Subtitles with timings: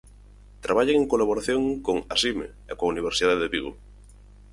[0.65, 3.71] Traballan en colaboración con Asime e coa Universidade de Vigo.